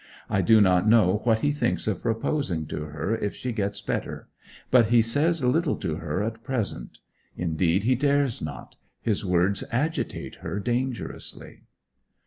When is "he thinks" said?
1.41-1.85